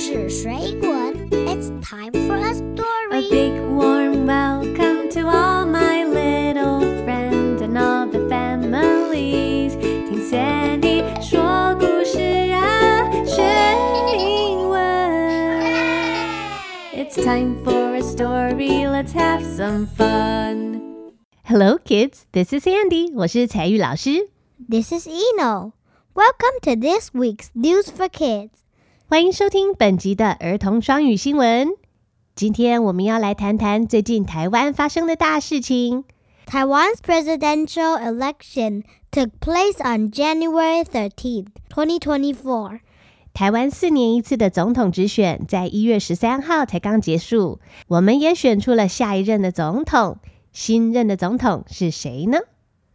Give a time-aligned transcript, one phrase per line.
[0.00, 3.30] 事水滚，It's time for a A story.
[3.30, 9.76] big warm welcome to all my little friends and all the families。
[9.78, 12.18] 听 Sandy 说故事
[12.52, 13.42] 啊，学
[14.16, 14.80] 英文。
[16.94, 18.86] It's time for a story.
[18.86, 20.80] Let's have some fun.
[21.44, 22.24] Hello, kids.
[22.32, 23.12] This is Sandy.
[23.14, 24.30] 我是彩玉老师。
[24.70, 25.72] This is Eno.
[26.14, 28.59] Welcome to this week's News for Kids.
[29.11, 31.73] 欢迎收听本集的儿童双语新闻。
[32.33, 36.05] 今天我们要来谈谈最近台湾发生的大事情。
[36.47, 42.79] Taiwan's presidential election took place on January 13th, 2024.
[43.33, 47.59] 台湾四年一次的总统直选，在一月十三号才刚结束，
[47.89, 50.19] 我们也选出了下一任的总统。
[50.53, 52.37] 新任的总统是谁呢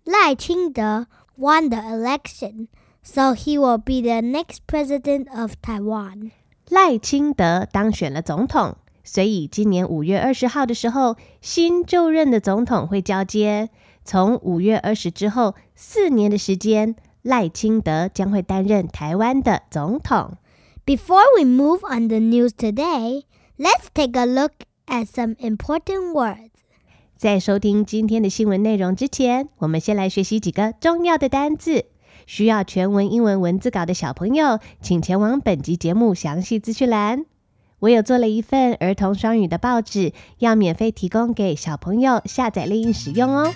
[0.07, 1.05] ？Lai Ching-te
[1.37, 2.69] won the election,
[3.06, 6.32] so he will be the next president of Taiwan.
[6.70, 13.70] 赖清德当选了总统，所以今年五月二十号的时候，新就任的总统会交接。
[14.04, 20.38] 从五月二十之后四年的时间，赖清德将会担任台湾的总统。
[20.86, 23.24] Before we move on the news today,
[23.58, 24.54] let's take a look
[24.88, 26.50] at some important words.
[27.16, 31.86] 在收听今天的新闻内容之前，我们先来学习几个重要的单字。
[32.27, 37.25] 需要全文英文文字稿的小朋友，请前往本集节目详细资讯栏。
[37.79, 43.55] 我有做了一份儿童双语的报纸，要免费提供给小朋友下载利用使用哦。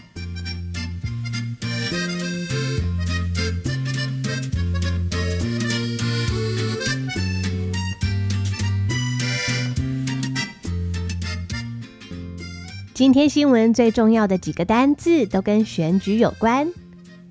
[12.93, 16.71] 今天新闻最重要的几个单字都跟选举有关。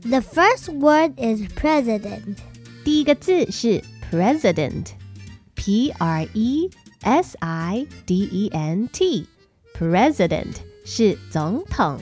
[0.02, 2.36] The first word is president.
[2.84, 6.70] 第一个字是 president，p r e
[7.00, 12.00] s i d e n t，president 是总统。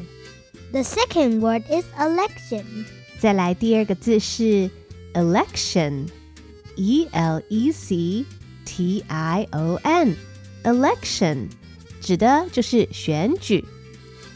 [0.73, 2.65] The second word is election.
[3.19, 4.69] 再来第二个字是
[5.15, 8.25] election，e l e c
[8.65, 11.49] t i o n，election
[12.01, 13.65] 指的就是选举。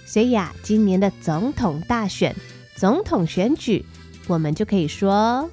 [0.06, 2.36] 所以啊，今年的总统大选、
[2.74, 3.84] 总统选举，
[4.26, 5.50] 我们就可以说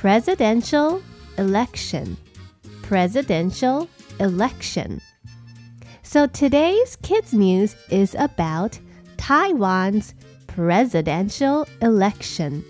[0.00, 1.00] presidential
[1.36, 3.86] election，presidential
[4.18, 8.72] election。So today's kids news is about
[9.16, 10.10] Taiwan's
[10.46, 12.62] presidential election。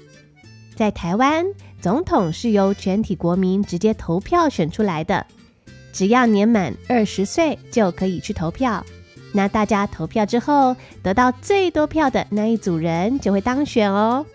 [0.77, 1.47] 在台湾，
[1.81, 5.27] 总统是由全体国民直接投票选出来的，
[5.93, 8.85] 只要年满二十岁就可以去投票。
[9.36, 14.26] 那大家投票之后，得到最多票的那一组人就会当选哦。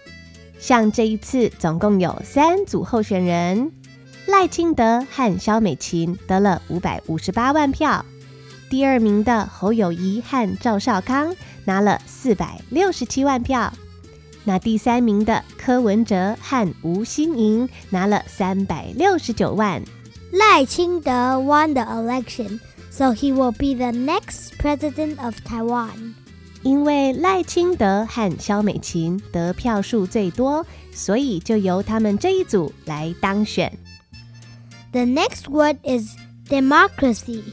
[0.59, 3.73] 像这一次总共有三组候选人，
[4.27, 8.05] 赖清德和萧美琴得了五百五十八万票，
[8.69, 11.35] 第二名的侯友谊和赵少康
[11.65, 13.73] 拿了四百六十七万票，
[14.45, 19.83] 那第三名的柯文哲和吴欣盈拿了三百六十九万。
[20.31, 26.16] 赖清德 won the election, so he will be the next president of Taiwan.
[26.64, 33.78] 因为赖清德和萧美琴得票数最多，所以就由他们这一组来当选。
[34.92, 36.16] The next word is
[36.50, 37.44] democracy.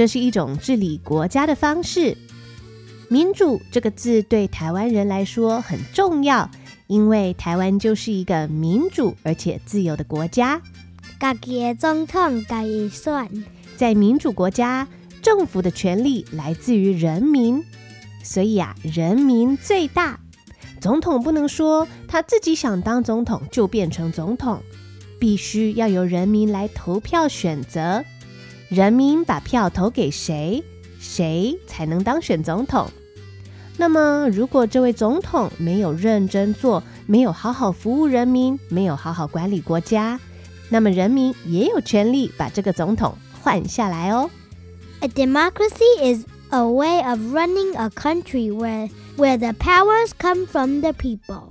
[0.00, 2.16] 这是一种治理国家的方式。
[3.10, 6.50] 民主这个字对台湾人来说很重要，
[6.86, 10.62] 因为台湾就是一个民主而且自由的国家。
[11.20, 13.44] 家己的总统家己选。
[13.76, 14.88] 在民主国家，
[15.20, 17.62] 政府的权力来自于人民，
[18.22, 20.18] 所以啊，人民最大。
[20.80, 24.62] 总统不能说他自己想当总统就变成总统，
[25.18, 28.02] 必须要由人民来投票选择。
[28.70, 30.62] 人民把票投给谁，
[31.00, 32.88] 谁才能当选总统。
[33.76, 40.20] 那么，如果这位总统没有认真做，没有好好服务人民，没有好好管理国家，
[40.68, 43.12] 那么人民也有权利把这个总统
[43.42, 44.30] 换下来哦。
[45.00, 50.92] A democracy is a way of running a country where where the powers come from the
[50.92, 51.48] people.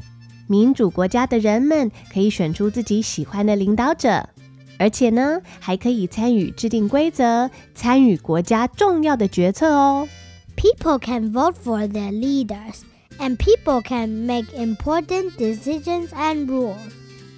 [0.47, 4.29] 民主国家的人们可以选出自己喜欢的领导者，
[4.79, 10.07] 而且呢，还可以参与制定规则，参与国家重要的决策哦。
[10.55, 12.79] People can vote for their leaders,
[13.19, 16.75] and people can make important decisions and rules.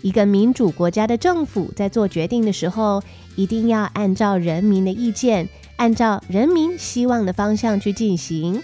[0.01, 3.03] 一个民主国家的政府在做决定的时候，
[3.35, 8.61] 一定要按照人民的意见，按照人民希望的方向去进行。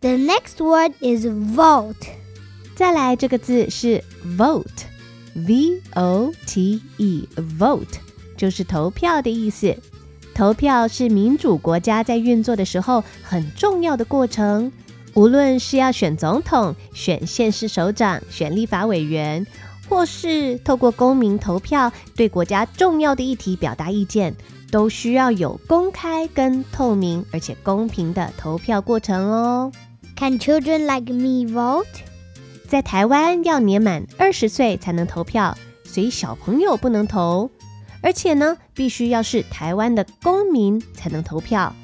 [0.00, 2.08] The next word is vote.
[2.74, 4.02] 再来，这个字是
[5.34, 7.98] v o t e vote
[8.36, 9.76] 就是投票的意思。
[10.34, 14.72] 投票是民主国家在运作的时候很重要的过程，
[15.14, 19.46] 无论是要选总统、选县市首长、选立法委员，
[19.88, 24.34] 或是透过公民投票对国家重要的议题表达意见，
[24.70, 29.70] 都需要有公开跟透明而且公平的投票过程哦。
[30.16, 31.84] Can children like me vote?
[32.72, 37.50] 在台湾要年满二十岁才能投票，所以小朋友不能投。
[38.00, 41.76] 而且呢，必须要是台湾的公民才能投票，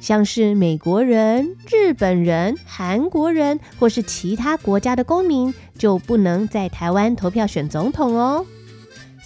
[0.00, 8.46] 像是美国人、日本人、韩国人或是其他国家的公民就不能在台湾投票选总统哦。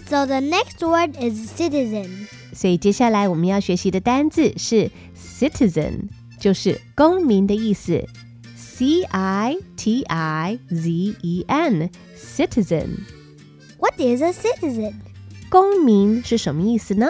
[0.06, 2.08] So the next word is citizen.
[2.54, 6.08] 所以接下来我们要学习的单字是 citizen，
[6.40, 8.02] 就是公民的意思
[8.74, 12.88] ，c i t i z e n，citizen。
[13.77, 14.94] What is a citizen?
[15.50, 17.09] 公民是什么意思呢？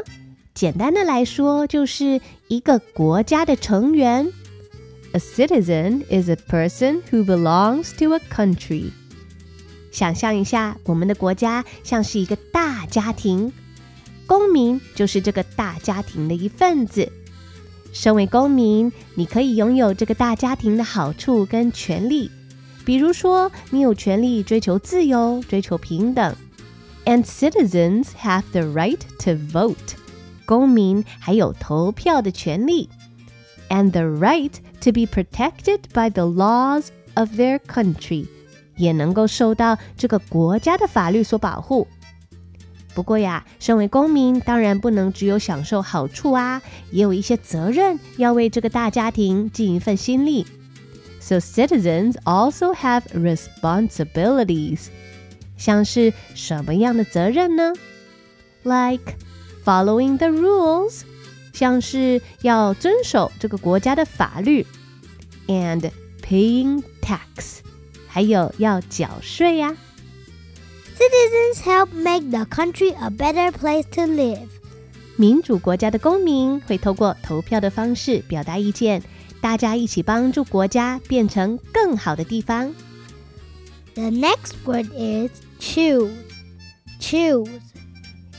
[0.54, 4.32] 简单的来说，就是一个国家的成员。
[5.14, 8.92] A citizen is a person who belongs to a country.
[9.92, 13.52] 想象一下，我们的国家像是一个大家庭，
[14.28, 17.12] 公民就是这个大家庭的一份子。
[17.94, 22.30] 身为公民，你可以拥有这个大家庭的好处跟权利，
[22.86, 26.36] 比如说，你有权利追求自由，追求平等。
[27.06, 29.96] And citizens have the right to vote.
[30.46, 32.90] 公民还有投票的权利，
[33.70, 38.28] and the right to be protected by the laws of their country，
[38.78, 41.88] 也能够受到这个国家的法律所保护。
[42.94, 46.62] 不过呀，身为公民，当然不能只有享受好处啊，
[46.92, 50.46] 也有一些责任要为这个大家庭尽一份心力。
[51.22, 54.88] So citizens also have responsibilities.
[55.58, 57.74] 像是什么样的责任呢？
[58.64, 59.16] Like
[59.64, 61.02] following the rules，
[61.54, 64.66] 像是要遵守这个国家的法律，
[65.48, 65.92] and
[66.22, 67.60] paying tax，
[68.08, 69.76] 还有要缴税呀、
[70.98, 74.48] Citizens help make the country a better place to live.
[75.16, 79.04] 民主国家的公民会透过投票的方式表达意见，
[79.42, 82.74] 大家一起帮助国家变成更好的地方。
[83.96, 86.12] The next word is choose.
[87.02, 87.50] Choose.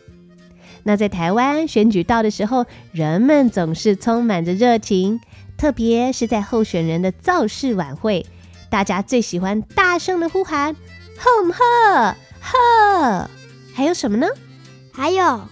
[0.88, 5.20] 那在台湾选举到的时候，人们总是充满着热情，
[5.58, 8.24] 特别是在候选人的造势晚会，
[8.70, 10.74] 大家最喜欢大声的呼喊
[11.20, 13.30] “哼呵呵”，
[13.74, 14.26] 还有什么呢
[14.90, 15.46] 还有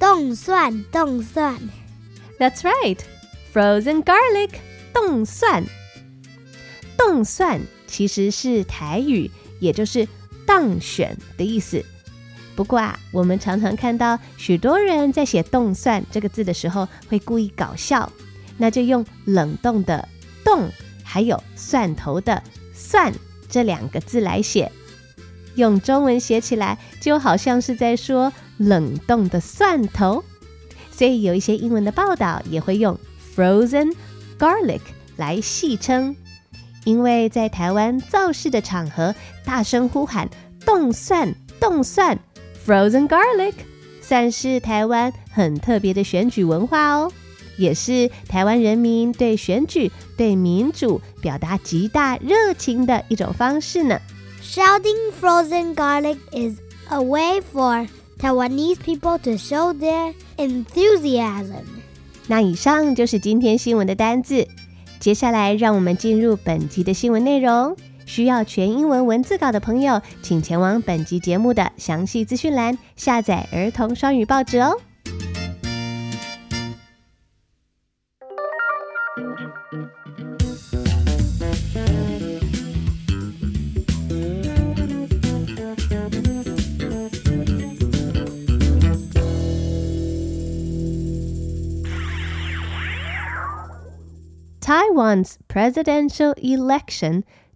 [0.00, 1.56] 冻蒜冻蒜。
[2.40, 2.98] ？That's right,
[3.54, 4.50] frozen garlic，
[4.92, 5.62] 冻蒜。
[6.98, 9.30] 冻蒜其实是台语，
[9.60, 10.08] 也就是
[10.44, 11.84] 当选的意思。
[12.60, 18.12] 不过啊，我们常常看到许多人在写“冻蒜”这个字的时候，会故意搞笑。
[18.58, 20.06] 那就用冷冻的
[20.44, 20.68] “冻”
[21.02, 22.42] 还有蒜头的
[22.74, 23.14] “蒜”
[23.48, 24.70] 这两个字来写，
[25.54, 30.22] 用中文写起来就好像是在说冷冻的蒜头。
[30.90, 33.00] 所以有一些英文的报道也会用
[33.34, 33.94] frozen
[34.38, 34.82] garlic
[35.16, 36.14] 来戏称，
[36.84, 39.14] 因为在台湾造势的场合，
[39.46, 40.28] 大声呼喊
[40.66, 42.18] “冻蒜，冻蒜
[42.70, 43.54] ”，frozen garlic，
[44.00, 47.10] 算是台湾很特别的选举文化哦，
[47.56, 53.98] 也是台湾人民对选举、对民主表达极大热情的一种方式呢。
[54.42, 56.58] Shouting frozen garlic is
[56.88, 61.64] a way for Taiwanese people to show their enthusiasm.
[62.26, 64.46] 那以上就是今天新闻的单字。
[65.00, 67.76] 接下来，让我们进入本集的新闻内容。
[68.10, 74.72] 需要全英文文字稿的朋友，请前往本集节目的详细资讯栏下载儿童双语报纸哦。
[94.60, 97.22] Taiwan's presidential election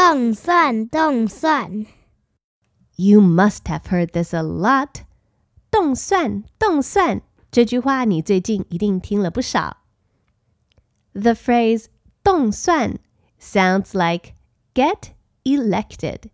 [0.00, 1.84] 冻蒜冻蒜。
[2.94, 5.02] You must have heard this a lot.
[5.72, 9.78] 冻蒜冻蒜这句话你最近一定听了不少。
[11.14, 11.86] The phrase
[12.22, 13.00] 冻蒜
[13.40, 14.34] sounds like
[14.72, 15.10] get
[15.42, 16.30] elected.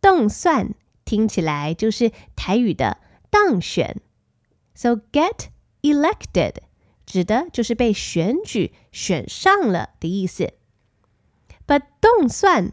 [0.00, 2.96] 冻蒜听起来就是台语的
[3.28, 4.00] 当选。
[4.74, 5.48] So get
[5.82, 6.54] elected
[7.04, 10.54] 指的就是被选举、选上了的意思。
[11.66, 12.72] But 冻蒜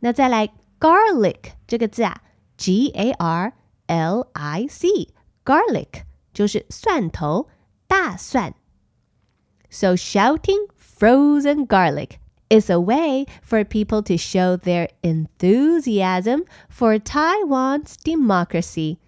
[0.00, 0.48] 那再来
[0.78, 2.22] garlic 这个字啊
[2.56, 3.52] ，G A R
[3.86, 7.48] L I C，garlic 就是蒜头，
[7.86, 8.54] 大蒜。
[9.70, 18.98] So shouting frozen garlic is a way for people to show their enthusiasm for Taiwan's democracy.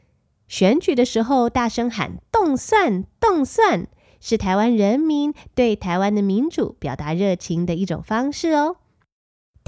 [0.48, 3.86] 选举的时候大声喊“冻蒜，冻蒜”，
[4.20, 8.76] 是台湾人民对台湾的民主表达热情的一种方式哦。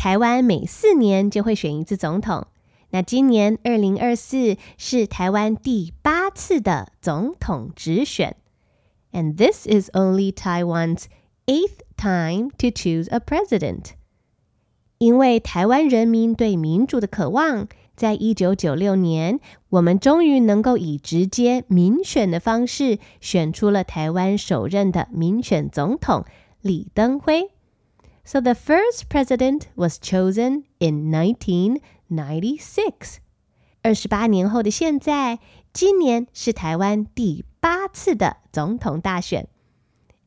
[0.01, 2.47] 台湾每四年就会选一次总统，
[2.89, 8.35] 那今年二零二四是台湾第八次的总统直选
[9.13, 11.05] ，and this is only Taiwan's
[11.45, 13.91] eighth time to choose a president。
[14.97, 17.69] 因为台湾人民对民主的渴望。
[17.95, 19.39] 在一九九六年，
[19.69, 26.25] 我们终于能够以直接民选的方式选出了台湾首任的民选总统
[26.63, 27.51] 李登辉。
[28.30, 33.18] So the first president was chosen in 1996.
[33.82, 35.40] 二十八年后的现在，
[35.72, 39.48] 今年是台湾第八次的总统大选。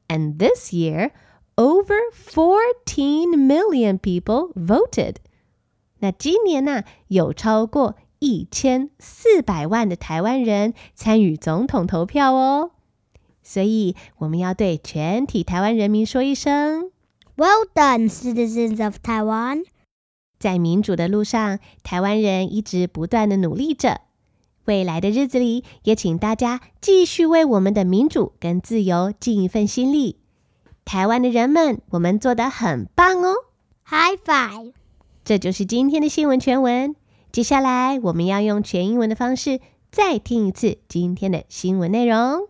[0.06, 1.10] And this year,
[1.56, 5.16] over 14 million people voted.
[5.98, 12.70] 那今年呢，有超过一千四百万的台湾人参与总统投票哦，
[13.42, 16.92] 所以我们要对全体台湾人民说一声
[17.35, 19.65] ：Well done, citizens of Taiwan！
[20.39, 24.01] 在民主的路上，台湾人一直不断的努力着。
[24.65, 30.17] 未来的日子里，也请大家继续为我们的民主跟自由尽一份心力。
[30.85, 33.35] 台湾的人们，我们做得很棒哦
[33.85, 34.73] ！High five！
[35.25, 36.95] 这就是今天的新闻全文。
[37.31, 39.59] 接下来，我们要用全英文的方式
[39.91, 42.47] 再听一次今天的新闻内容。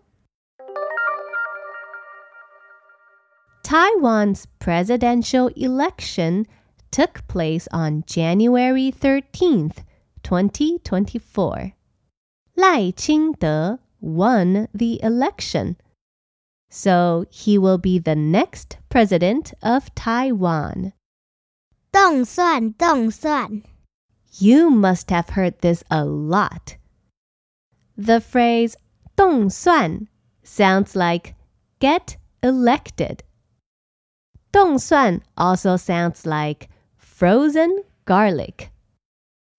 [3.64, 6.46] Taiwan's presidential election
[6.92, 9.78] took place on January 13th,
[10.22, 11.72] 2024.
[12.58, 15.78] Lai Ching-te won the election.
[16.70, 20.94] So he will be the next president of Taiwan.
[21.94, 23.64] 冻蒜,冻蒜.
[24.40, 26.76] You must have heard this a lot.
[27.96, 28.76] The phrase
[29.16, 30.10] 冻蒜
[30.44, 31.36] sounds like
[31.80, 33.24] get elected.
[34.59, 38.71] 动算 also sounds like frozen garlic.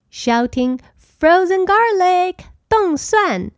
[0.10, 3.52] Shouting frozen garlic 动算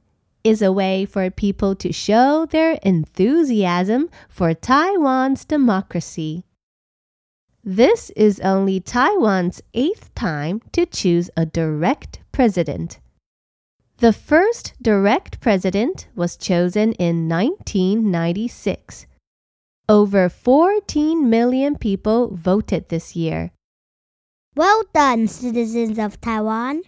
[0.44, 6.44] is a way for people to show their enthusiasm for Taiwan's democracy.
[7.64, 13.00] This is only Taiwan's eighth time to choose a direct president.
[13.98, 19.08] The first direct president was chosen in 1996.
[19.89, 23.53] Over 14 million people voted this year.
[24.57, 26.83] Well done, citizens of Taiwan.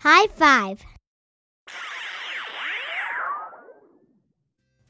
[0.00, 0.78] High five.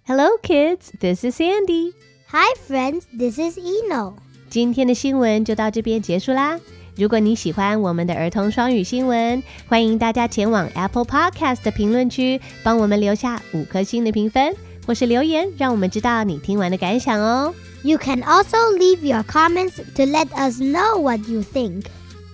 [0.07, 0.93] Hello, kids.
[1.01, 1.95] This is Sandy.
[2.29, 3.09] Hi, friends.
[3.13, 4.15] This is Eno.
[4.49, 6.61] 今天的新闻就到这边结束啦。
[6.97, 14.55] 如果你喜欢我们的儿童双语新闻，欢迎大家前往 Apple Podcast 的评论区，帮我们留下五颗星的评分。
[14.89, 17.55] 或是留言，让我们知道你听完的感想哦。
[17.83, 21.85] You can also leave your comments to let us know what you think.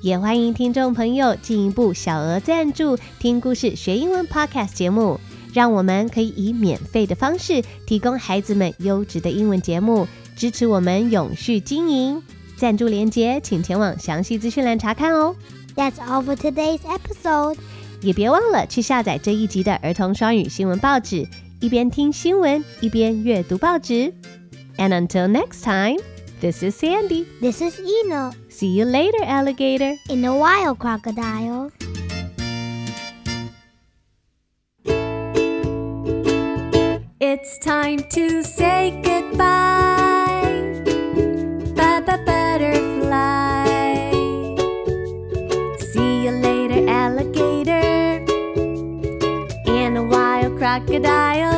[0.02, 5.18] 也欢迎听众朋友进一步小额赞助听故事学英文 Podcast 节目，
[5.52, 10.06] 让我们可以以免费的方式提供孩子们优质的英文节目，
[10.36, 12.22] 支持我们永续经营。
[12.56, 15.34] 赞助链接请前往详细资讯栏查看哦。
[15.74, 17.56] That's all for today's episode.
[18.00, 21.26] 也别忘了去下载这一集的儿童双语新闻报纸，
[21.63, 24.13] 一边听新闻一边阅读报纸。
[24.77, 25.99] And until next time,
[26.39, 27.25] this is Sandy.
[27.41, 29.95] This is Eno See you later, alligator.
[30.09, 31.71] in a while, crocodile.
[37.21, 40.43] It's time to say goodbye.
[41.75, 43.67] Baba butterfly.
[45.91, 48.25] See you later, alligator.
[49.67, 51.52] And a wild crocodile.